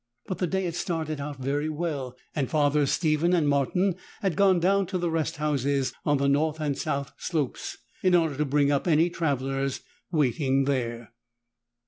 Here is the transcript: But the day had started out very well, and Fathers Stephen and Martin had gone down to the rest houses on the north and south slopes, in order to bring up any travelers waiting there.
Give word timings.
But 0.25 0.39
the 0.39 0.47
day 0.47 0.63
had 0.63 0.73
started 0.73 1.21
out 1.21 1.37
very 1.37 1.69
well, 1.69 2.17
and 2.35 2.49
Fathers 2.49 2.89
Stephen 2.91 3.33
and 3.33 3.47
Martin 3.47 3.93
had 4.23 4.35
gone 4.35 4.59
down 4.59 4.87
to 4.87 4.97
the 4.97 5.11
rest 5.11 5.35
houses 5.35 5.93
on 6.05 6.17
the 6.17 6.27
north 6.27 6.59
and 6.59 6.75
south 6.75 7.11
slopes, 7.19 7.77
in 8.01 8.15
order 8.15 8.35
to 8.35 8.45
bring 8.45 8.71
up 8.71 8.87
any 8.87 9.11
travelers 9.11 9.81
waiting 10.11 10.63
there. 10.65 11.13